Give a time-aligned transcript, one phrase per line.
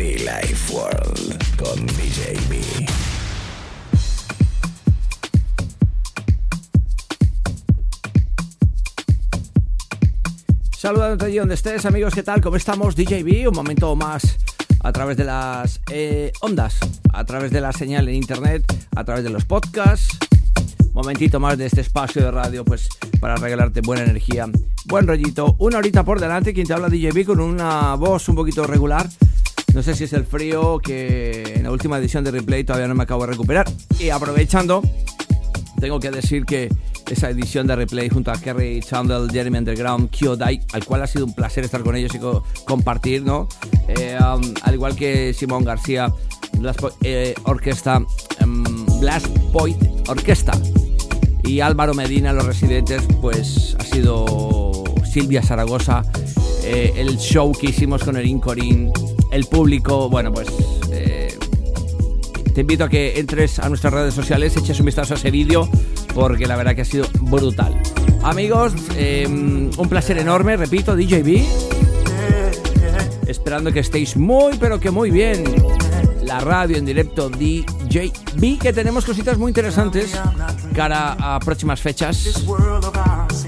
[0.00, 2.58] Be Life World con DJ B.
[10.74, 12.40] Saludándote allí donde estés, amigos, ¿qué tal?
[12.40, 12.96] ¿Cómo estamos?
[12.96, 14.38] DJB, un momento más
[14.82, 16.78] a través de las eh, ondas,
[17.12, 18.64] a través de la señal en internet,
[18.96, 20.16] a través de los podcasts.
[20.94, 22.88] Momentito más de este espacio de radio, pues
[23.20, 24.48] para regalarte buena energía,
[24.86, 25.56] buen rollito.
[25.58, 29.06] Una horita por delante, quien te habla DJB con una voz un poquito regular.
[29.74, 32.94] No sé si es el frío que en la última edición de replay todavía no
[32.94, 33.70] me acabo de recuperar.
[33.98, 34.82] Y aprovechando,
[35.78, 36.68] tengo que decir que
[37.10, 41.26] esa edición de replay junto a Kerry Chandler, Jeremy Underground, Kyodai, al cual ha sido
[41.26, 43.48] un placer estar con ellos y co compartir, ¿no?
[43.88, 46.12] Eh, um, al igual que Simón García,
[46.58, 47.98] Blast Point, eh, Orquesta,
[48.42, 50.52] um, Blast Point Orquesta
[51.42, 56.02] y Álvaro Medina, los residentes, pues ha sido Silvia Zaragoza,
[56.64, 58.92] eh, el show que hicimos con Erin Corín,
[59.30, 60.48] el público, bueno, pues
[60.92, 61.36] eh,
[62.54, 65.68] te invito a que entres a nuestras redes sociales, eches un vistazo a ese vídeo,
[66.14, 67.80] porque la verdad que ha sido brutal.
[68.22, 71.44] Amigos, eh, un placer enorme, repito, DJB.
[73.26, 75.44] Esperando que estéis muy, pero que muy bien.
[76.24, 80.20] La radio en directo DJB, que tenemos cositas muy interesantes
[80.74, 82.44] cara a próximas fechas.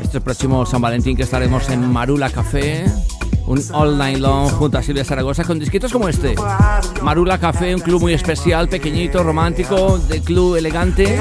[0.03, 2.84] Este próximo San Valentín que estaremos en Marula Café
[3.47, 6.35] un all night long junto a Silvia Zaragoza con disquitos como este.
[7.03, 11.19] Marula Café, un club muy especial, pequeñito, romántico, de club elegante.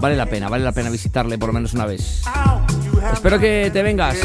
[0.00, 2.22] Vale la pena, vale la pena visitarle por lo menos una vez.
[3.12, 4.16] Espero que te vengas.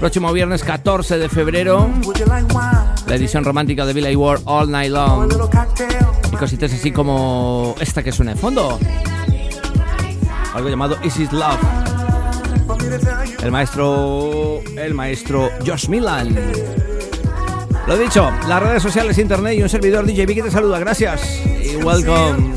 [0.00, 1.90] Próximo viernes 14 de febrero,
[3.06, 5.32] la edición romántica de Billy Ward All Night Long.
[6.32, 8.78] Y cositas así como esta que suena de fondo.
[10.54, 11.83] Algo llamado Is It Love.
[13.42, 14.62] El maestro.
[14.76, 16.34] El maestro Josh Milan.
[17.86, 20.78] Lo dicho, las redes sociales, internet y un servidor DJ que te saluda.
[20.78, 22.54] Gracias y welcome.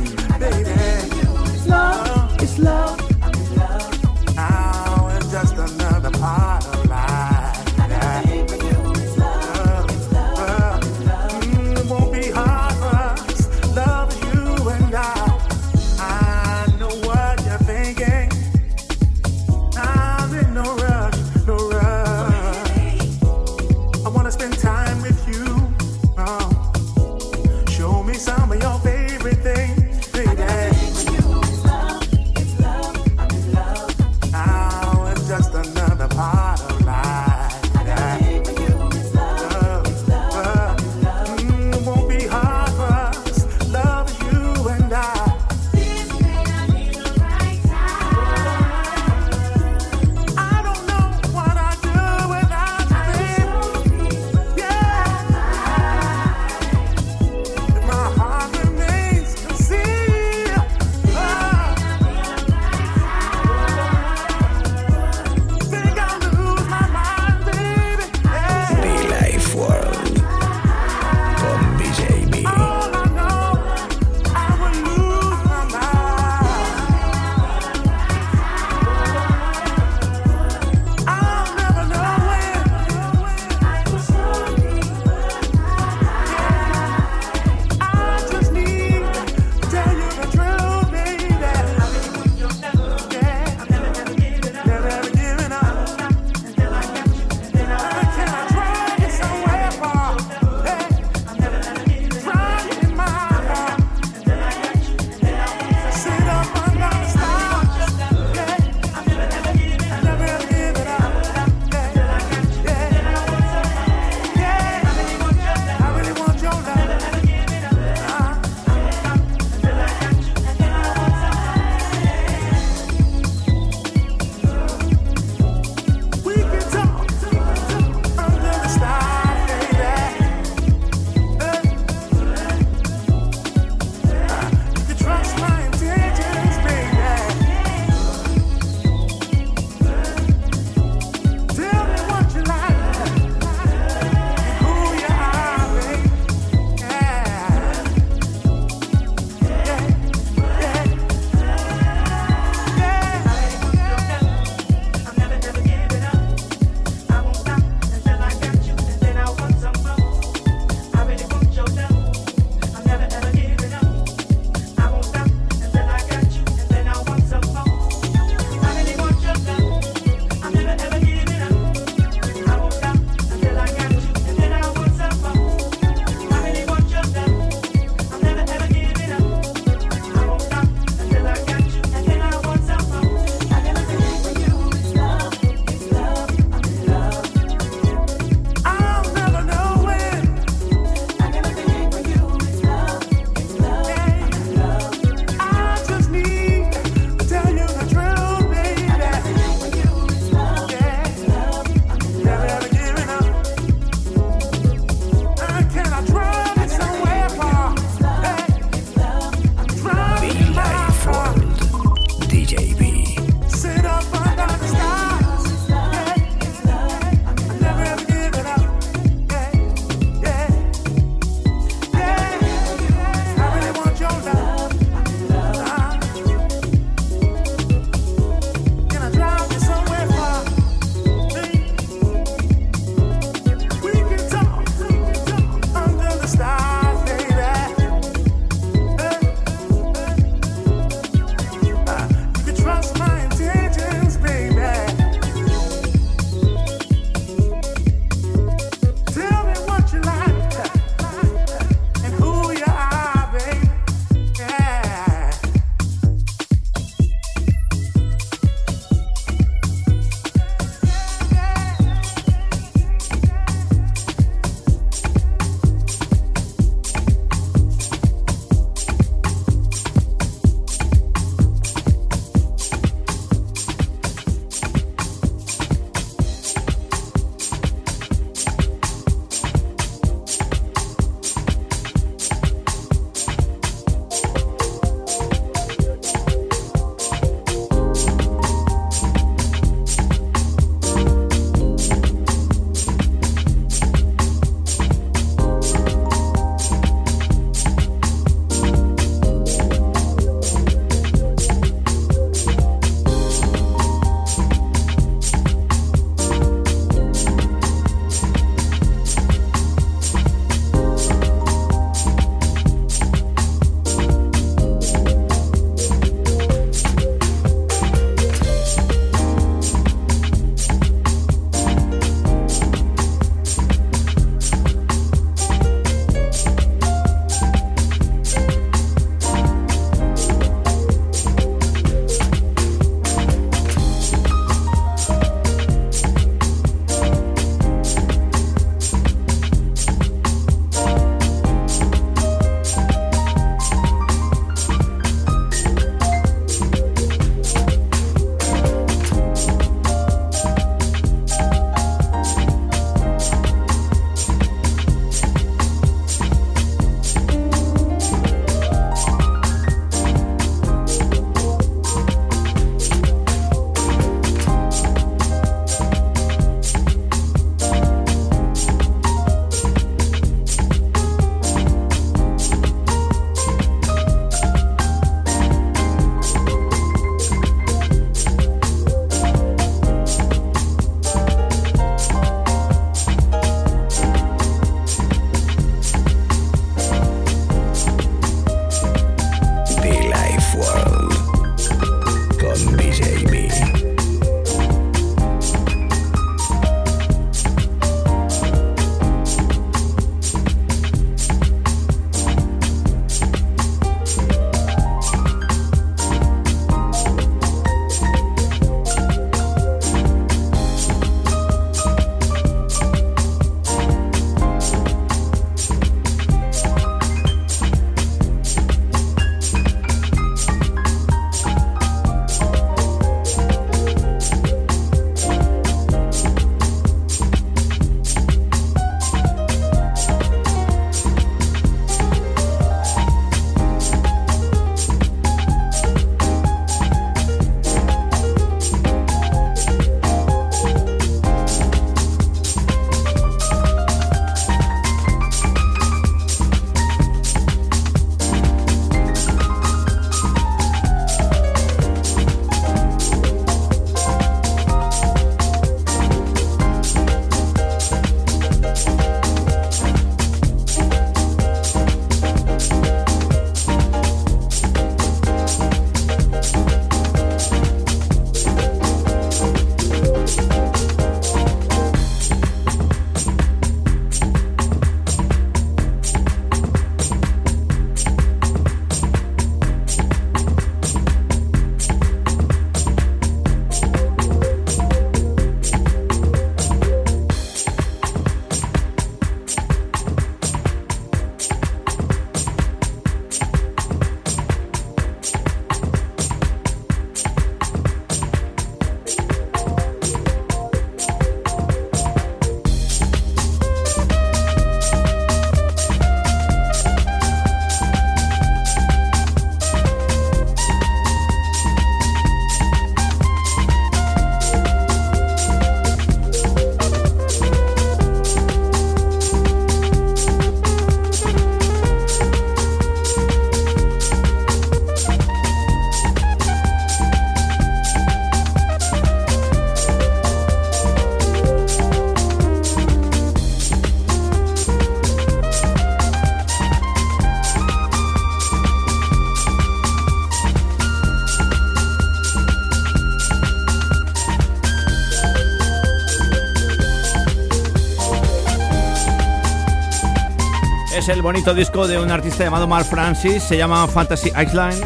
[551.07, 554.83] Es el bonito disco de un artista llamado Mark Francis, se llama Fantasy Island.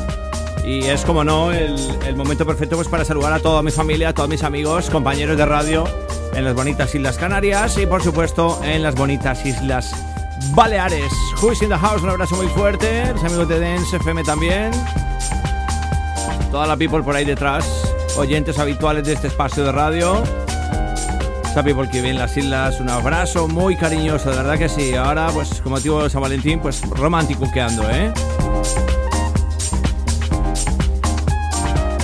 [0.63, 1.75] Y es como no el,
[2.05, 5.35] el, momento perfecto pues para saludar a toda mi familia, a todos mis amigos, compañeros
[5.35, 5.83] de radio
[6.35, 9.95] en las bonitas Islas Canarias y por supuesto en las bonitas Islas
[10.53, 11.11] Baleares.
[11.41, 13.11] Who in the house, un abrazo muy fuerte.
[13.13, 14.69] Los amigos de Dance FM también.
[16.51, 17.65] Toda la people por ahí detrás,
[18.15, 20.21] oyentes habituales de este espacio de radio.
[21.51, 24.93] Esa people que vive en las islas, un abrazo muy cariñoso, de verdad que sí.
[24.95, 28.13] Ahora, pues, como motivo de San Valentín, pues romántico que ando, ¿eh?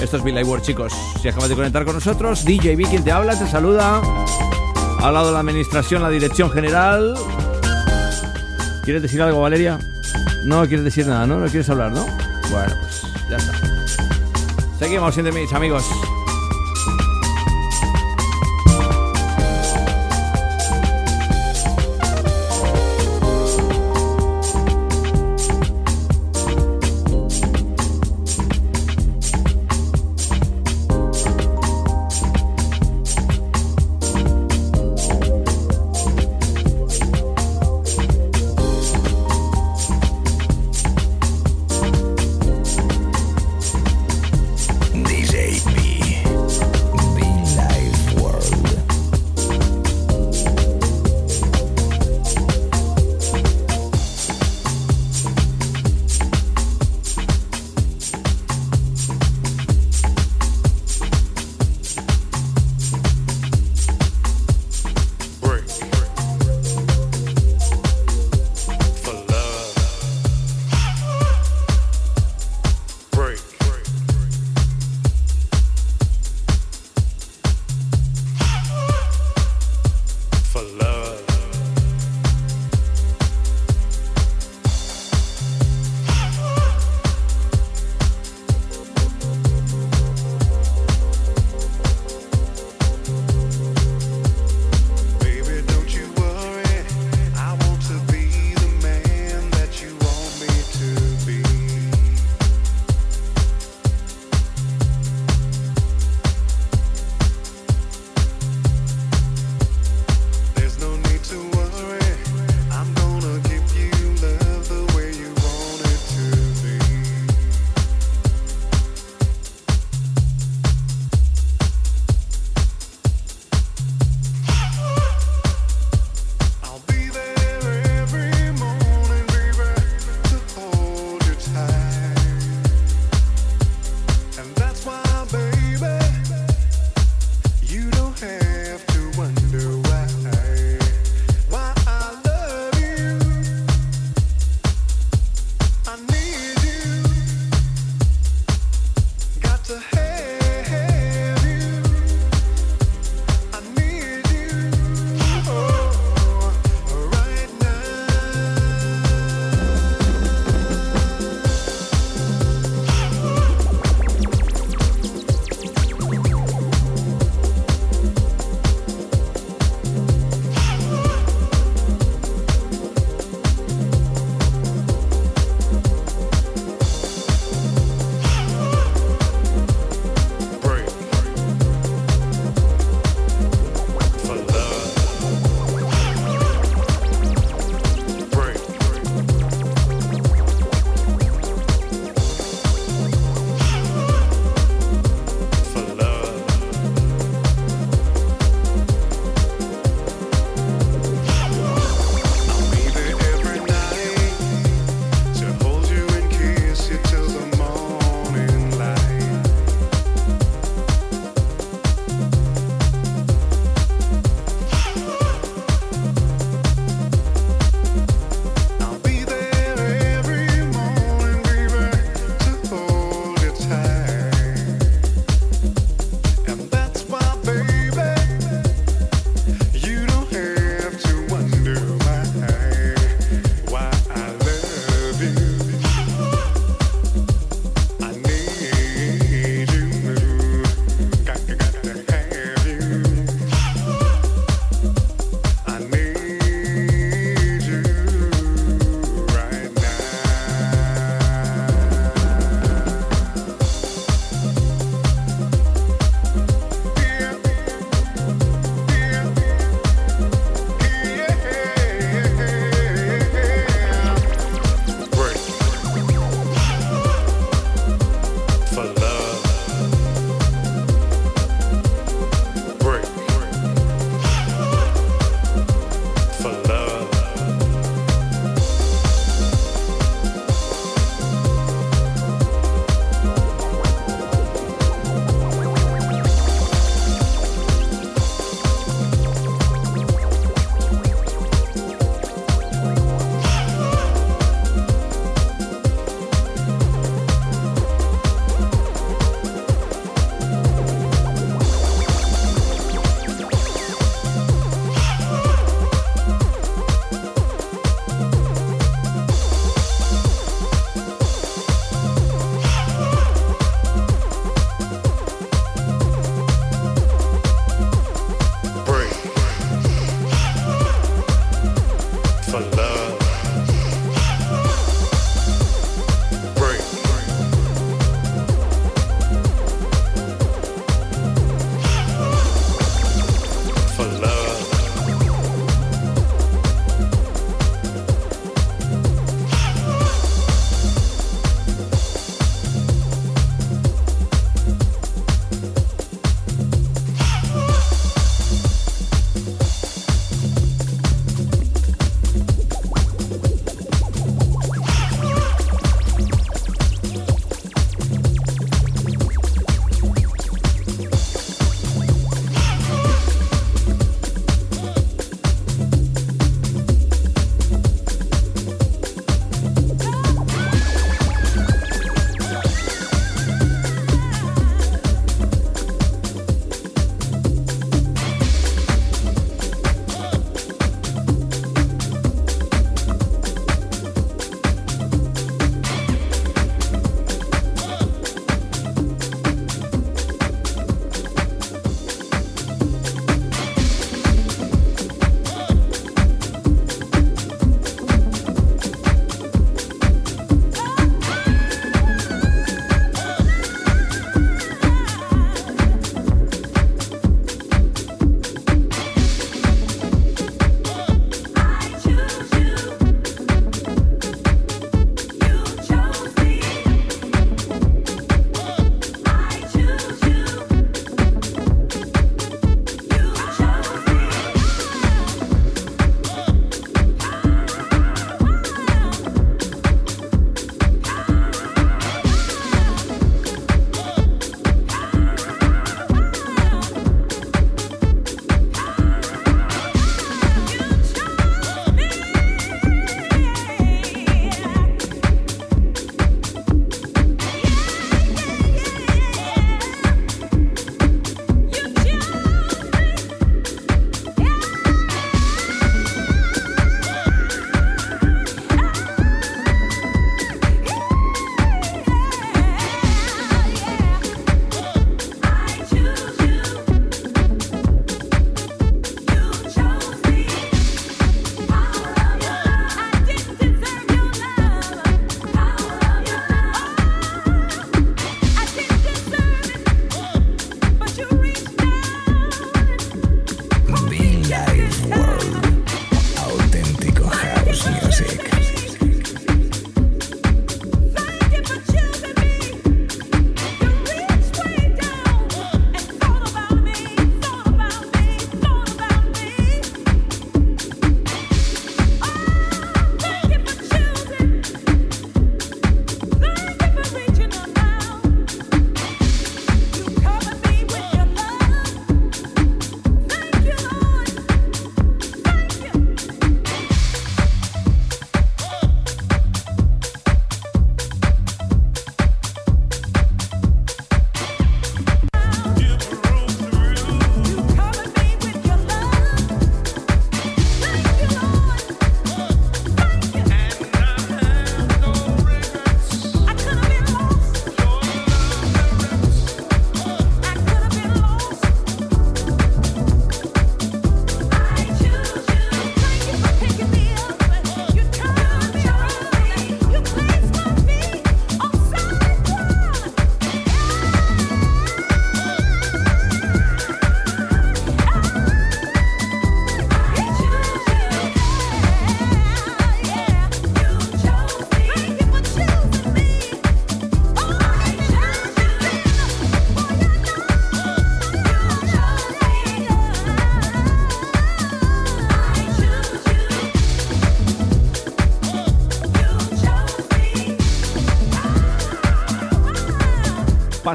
[0.01, 0.91] Esto es Billy World, chicos.
[1.21, 4.01] Si acabas de conectar con nosotros, DJ B, quien te habla, te saluda.
[5.01, 7.15] Al lado de la administración, la dirección general.
[8.83, 9.79] ¿Quieres decir algo, Valeria?
[10.43, 11.37] No quieres decir nada, ¿no?
[11.37, 12.05] No quieres hablar, ¿no?
[12.51, 13.53] Bueno, pues ya está.
[14.77, 15.85] Seguimos siendo mis amigos.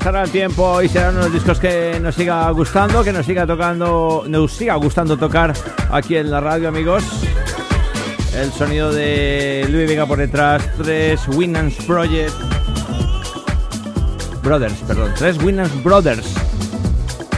[0.02, 4.24] Pasará el tiempo y serán unos discos que nos siga gustando, que nos siga tocando,
[4.26, 5.54] nos siga gustando tocar
[5.92, 7.04] aquí en la radio, amigos.
[8.34, 12.32] El sonido de Louis Vega por detrás, tres Winans Project.
[14.42, 16.34] Brothers, perdón, tres Winans Brothers.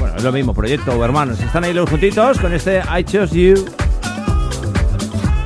[0.00, 1.40] Bueno, es lo mismo, proyecto o hermanos.
[1.40, 3.66] Están ahí los juntitos con este I Chose You.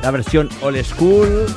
[0.03, 1.47] La versión old school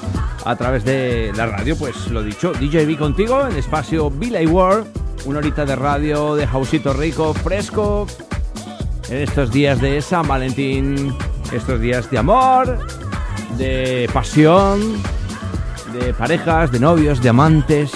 [0.45, 5.39] a través de la radio, pues lo dicho, DJB contigo en espacio Billy World, una
[5.39, 8.07] horita de radio de Jausito Rico, fresco,
[9.09, 11.15] en estos días de San Valentín,
[11.53, 12.79] estos días de amor,
[13.57, 15.03] de pasión,
[15.93, 17.93] de parejas, de novios, de amantes,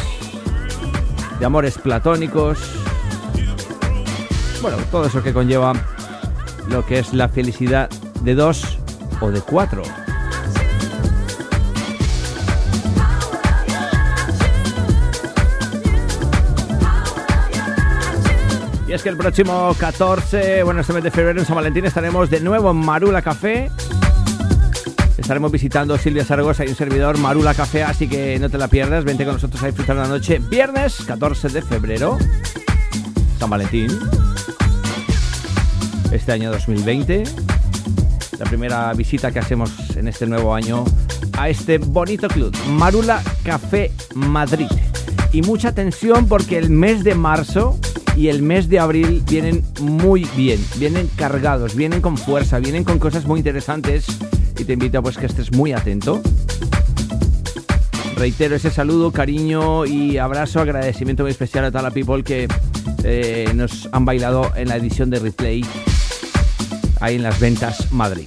[1.38, 2.58] de amores platónicos,
[4.62, 5.72] bueno, todo eso que conlleva
[6.68, 7.90] lo que es la felicidad
[8.22, 8.78] de dos
[9.20, 9.82] o de cuatro.
[18.88, 22.31] Y es que el próximo 14, bueno, este mes de febrero en San Valentín estaremos
[22.31, 23.68] de nuevo en Marula Café.
[25.18, 29.05] Estaremos visitando Silvia Zaragoza y un servidor Marula Café, así que no te la pierdas.
[29.05, 30.38] Vente con nosotros a disfrutar la noche.
[30.38, 32.16] Viernes 14 de febrero,
[33.40, 33.90] San Valentín.
[36.12, 37.25] Este año 2020.
[38.38, 40.85] La primera visita que hacemos en este nuevo año
[41.37, 44.68] a este bonito club, Marula Café Madrid.
[45.33, 47.81] Y mucha atención porque el mes de marzo
[48.16, 52.98] y el mes de abril vienen muy bien, vienen cargados, vienen con fuerza, vienen con
[52.98, 54.07] cosas muy interesantes
[54.59, 56.22] y te invito pues que estés muy atento.
[58.16, 62.48] Reitero ese saludo, cariño y abrazo, agradecimiento muy especial a toda la people que
[63.05, 65.62] eh, nos han bailado en la edición de replay
[67.00, 68.26] ahí en las ventas Madrid.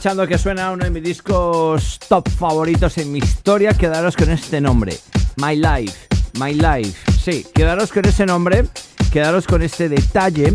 [0.00, 4.58] Aprovechando que suena uno de mis discos top favoritos en mi historia, quedaros con este
[4.58, 4.96] nombre,
[5.36, 6.08] My Life,
[6.40, 7.12] My Life.
[7.22, 8.64] Sí, quedaros con ese nombre,
[9.12, 10.54] quedaros con este detalle,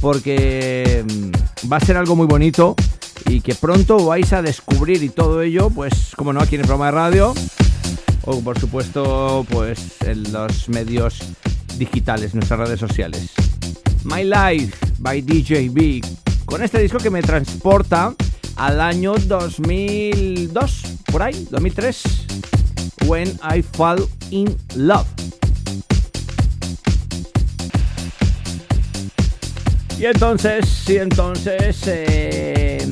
[0.00, 2.74] porque mm, va a ser algo muy bonito
[3.26, 6.66] y que pronto vais a descubrir y todo ello, pues como no, aquí en el
[6.66, 7.34] programa de radio
[8.22, 11.18] o por supuesto pues en los medios
[11.76, 13.32] digitales, nuestras redes sociales.
[14.04, 16.00] My Life by DJ B.
[16.46, 18.14] Con este disco que me transporta
[18.56, 22.02] al año 2002, por ahí, 2003,
[23.06, 25.06] When I Fall in Love.
[29.98, 32.86] Y entonces, y entonces eh,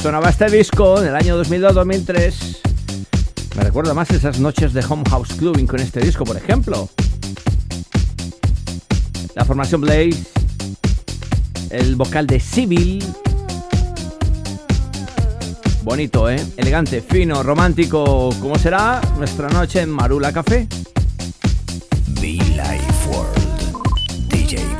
[0.00, 2.58] sonaba este disco del año 2002-2003.
[3.56, 6.88] Me recuerda más esas noches de Home House Clubbing con este disco, por ejemplo.
[9.34, 10.26] La formación Blaze,
[11.70, 13.02] el vocal de Civil.
[15.82, 16.38] Bonito, ¿eh?
[16.56, 18.30] Elegante, fino, romántico.
[18.40, 20.66] ¿Cómo será nuestra noche en Marula Café?
[22.20, 24.28] Be Life World.
[24.28, 24.79] DJ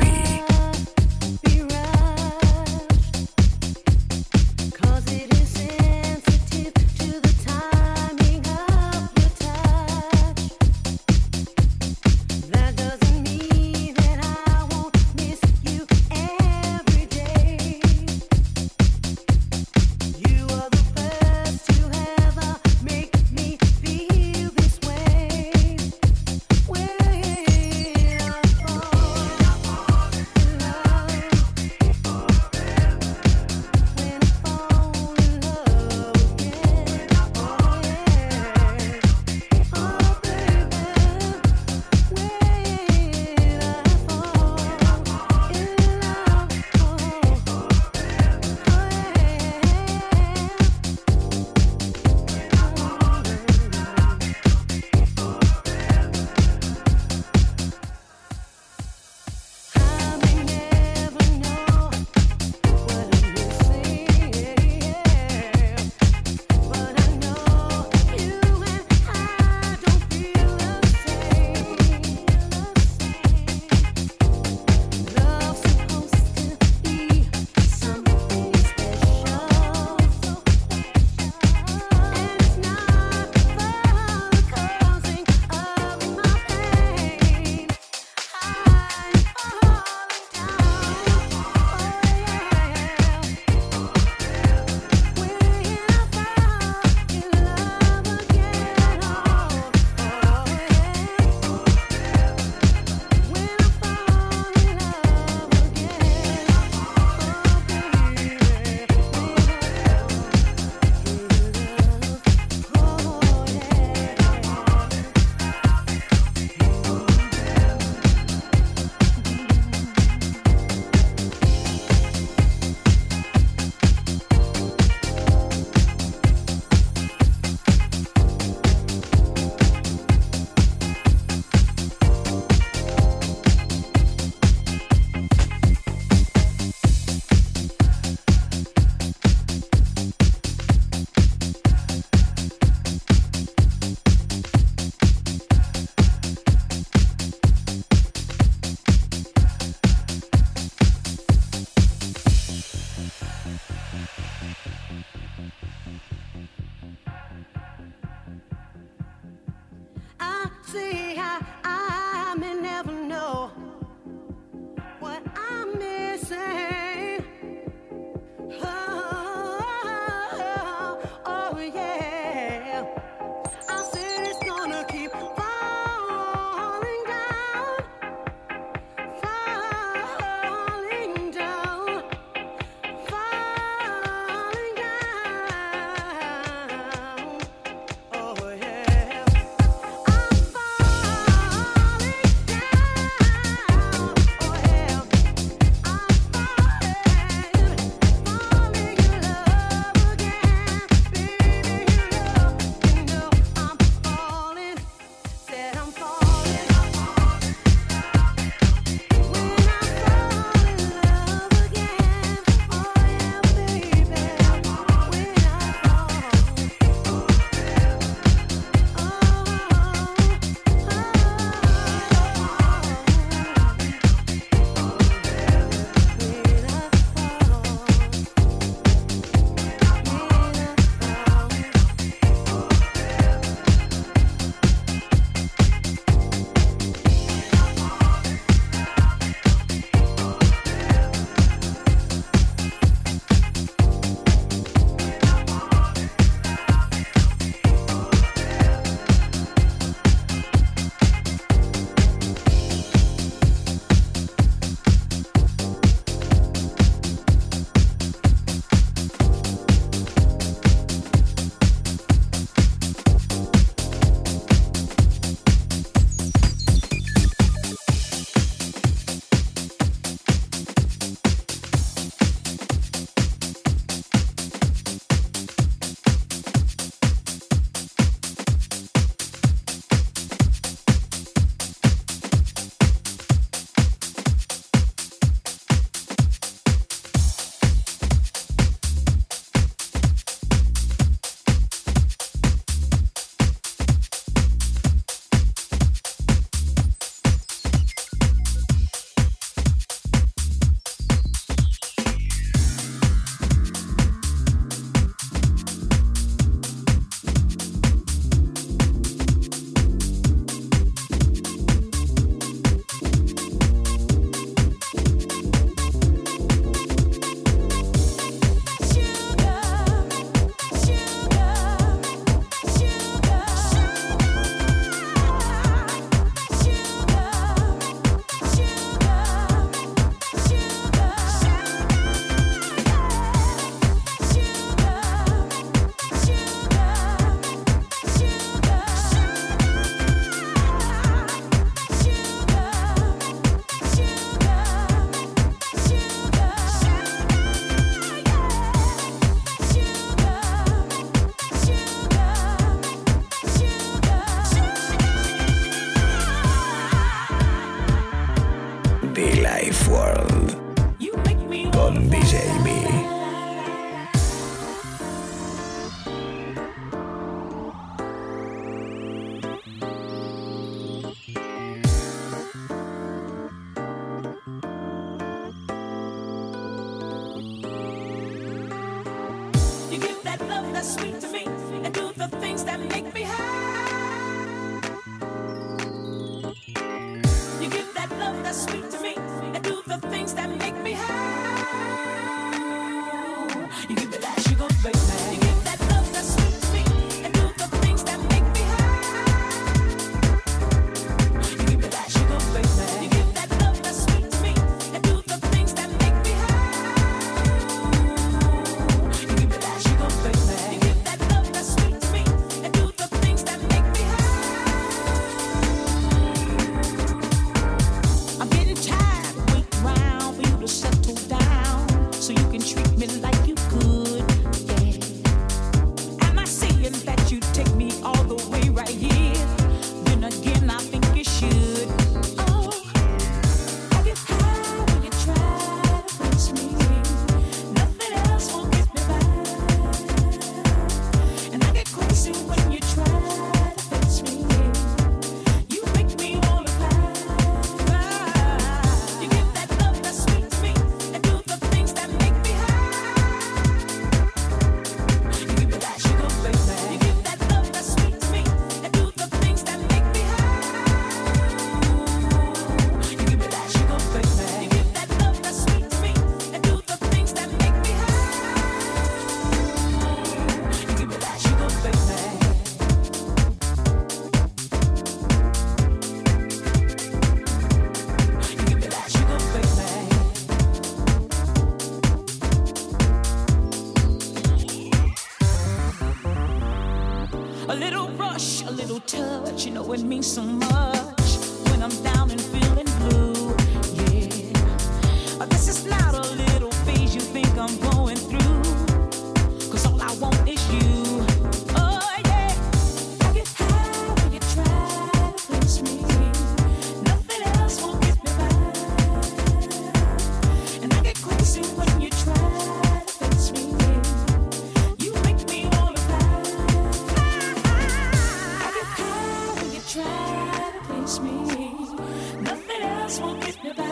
[523.11, 523.85] else will get me by.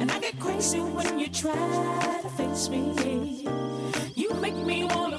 [0.00, 3.46] And I get crazy when you try to face me.
[4.14, 5.17] You make me wanna.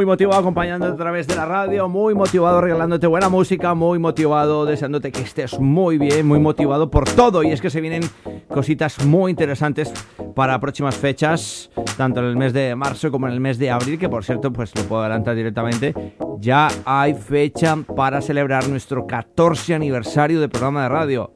[0.00, 4.64] Muy motivado acompañándote a través de la radio, muy motivado regalándote buena música, muy motivado
[4.64, 7.42] deseándote que estés muy bien, muy motivado por todo.
[7.42, 8.04] Y es que se vienen
[8.48, 9.92] cositas muy interesantes
[10.34, 13.98] para próximas fechas, tanto en el mes de marzo como en el mes de abril,
[13.98, 15.94] que por cierto, pues lo puedo adelantar directamente.
[16.38, 21.30] Ya hay fecha para celebrar nuestro 14 aniversario de programa de radio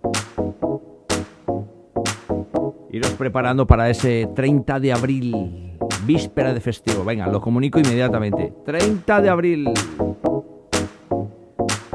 [2.94, 5.63] iros preparando para ese 30 de abril,
[6.06, 7.04] víspera de festivo.
[7.04, 8.52] Venga, lo comunico inmediatamente.
[8.64, 9.70] 30 de abril.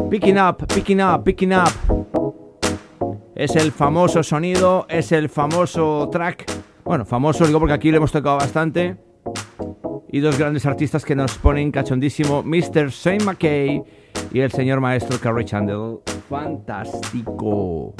[0.10, 1.70] Picking up, picking up, picking up.
[3.36, 6.46] Es el famoso sonido, es el famoso track.
[6.84, 8.98] Bueno, famoso digo porque aquí lo hemos tocado bastante.
[10.12, 12.90] Y dos grandes artistas que nos ponen cachondísimo, Mr.
[12.90, 13.84] Shane McKay
[14.32, 16.00] y el señor maestro Carrie Chandler.
[16.28, 17.94] Fantástico.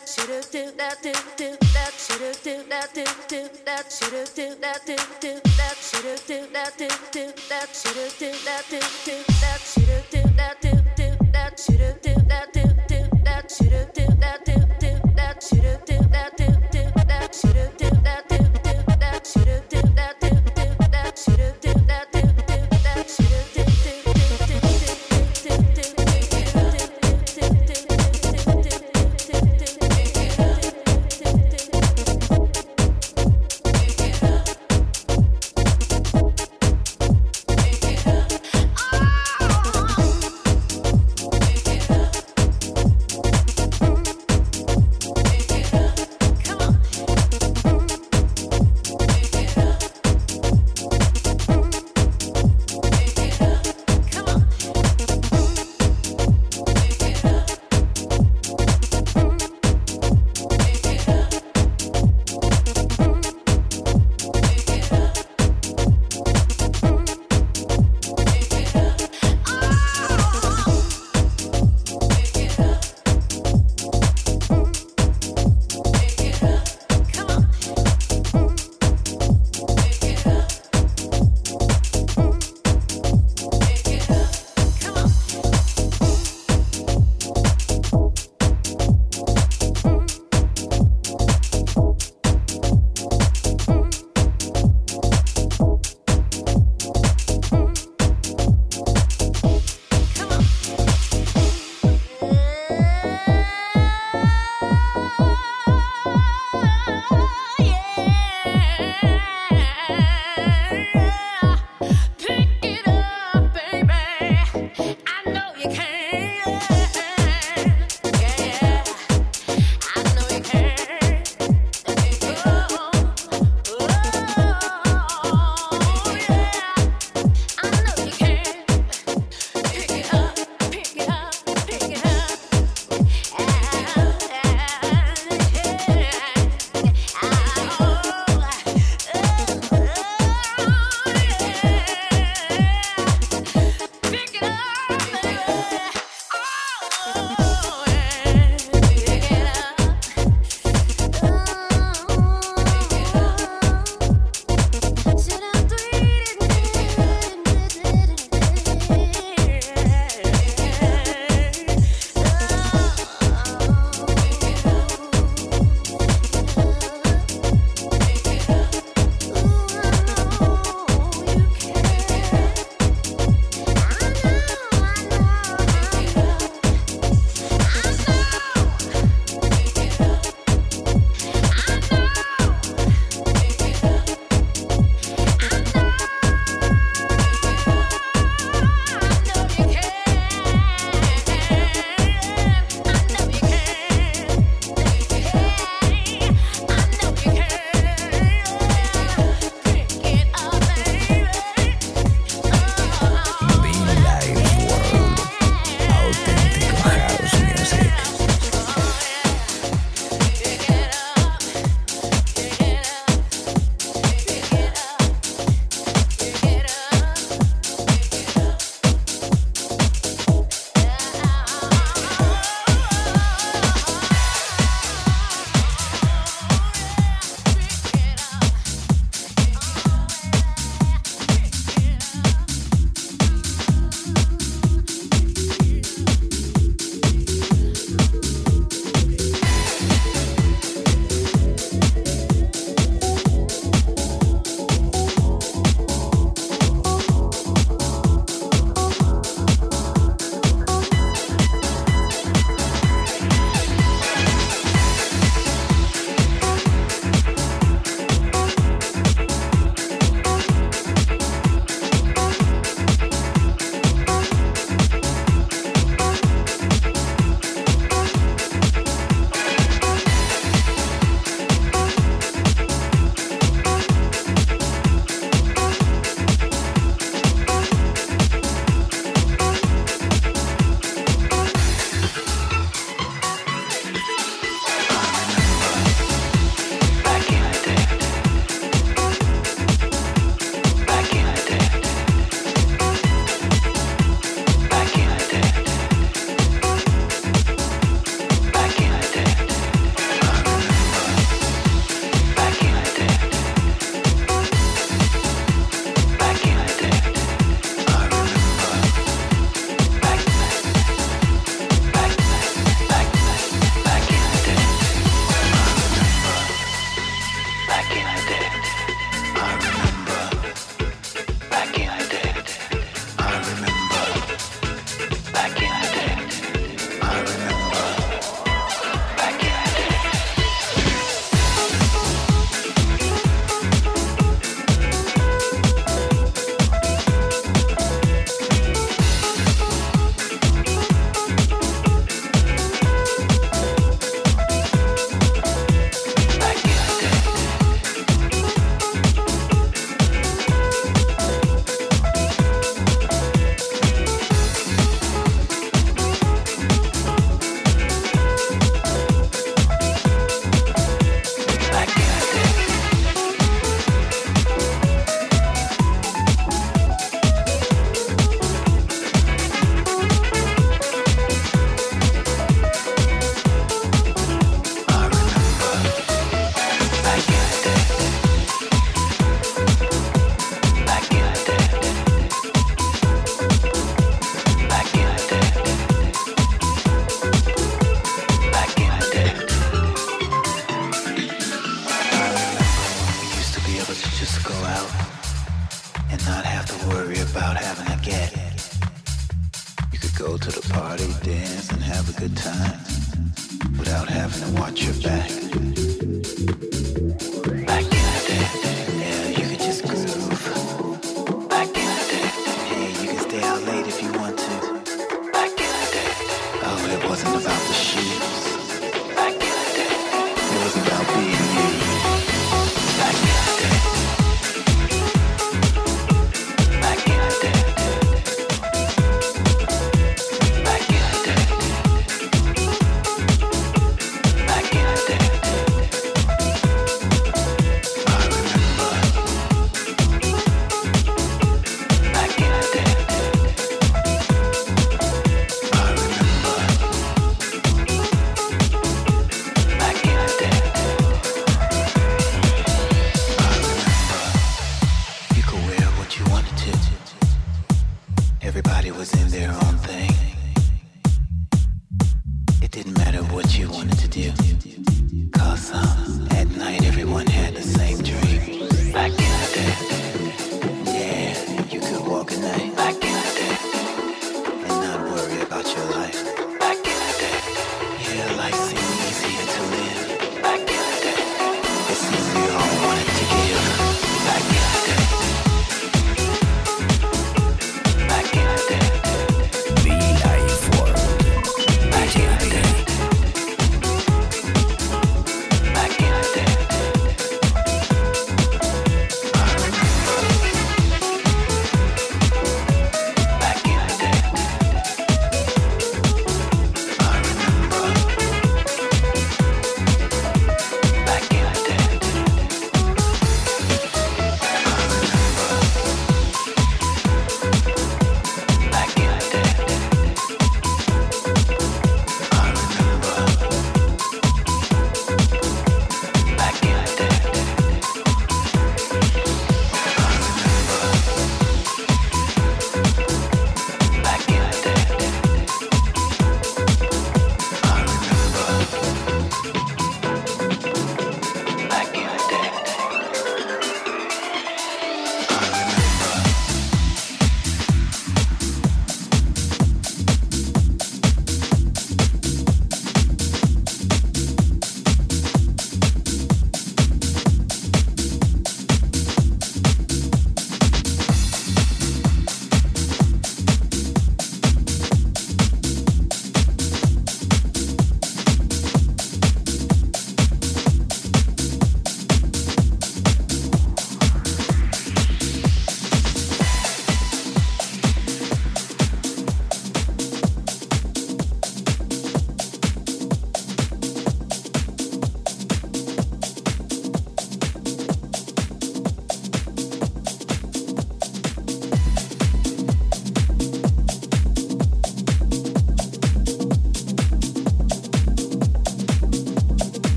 [0.00, 4.54] that should do that do do that should do that do do that should do
[4.60, 9.24] that do do that should do that do do that should do that do do
[9.40, 9.79] that should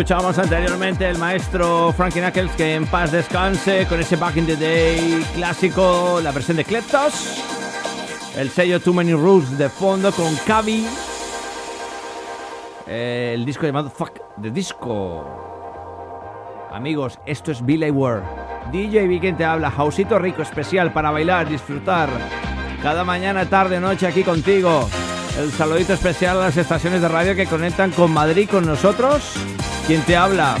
[0.00, 4.56] escuchábamos anteriormente el maestro Frankie Knuckles, que en paz descanse, con ese Back in the
[4.56, 7.38] Day clásico, la versión de Kleptos.
[8.34, 10.86] El sello Too Many Rules de fondo con Cavi.
[12.86, 15.22] Eh, el disco llamado Fuck the Disco.
[16.72, 18.24] Amigos, esto es Billy World.
[18.72, 22.08] DJ Weekend te habla, Jausito Rico especial para bailar, disfrutar.
[22.82, 24.88] Cada mañana, tarde, noche aquí contigo.
[25.38, 29.32] El saludito especial a las estaciones de radio que conectan con Madrid, con nosotros.
[29.86, 30.56] Quien te habla,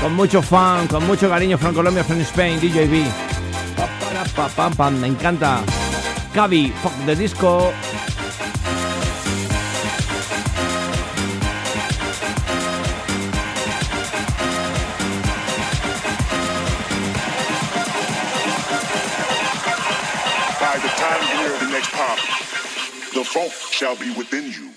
[0.00, 3.04] con mucho fan, con mucho cariño, Fran Colombia, Fran Spain, DJB.
[5.00, 5.60] Me encanta.
[6.32, 7.72] Cavi, fuck the disco.
[23.74, 24.73] shall be within you.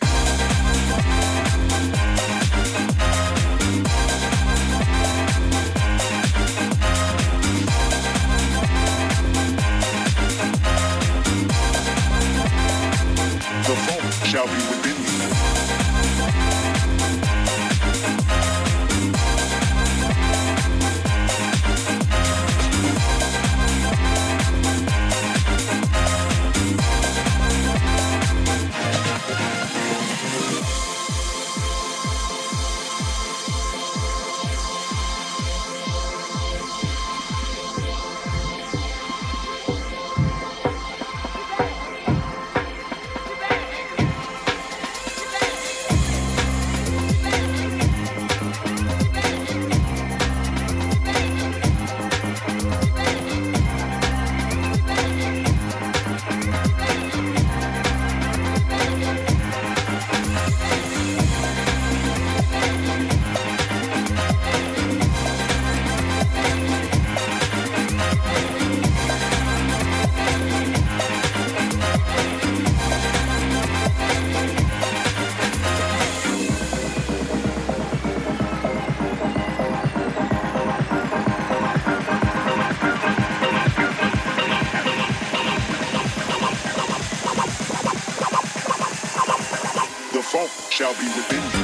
[91.00, 91.57] Be within you.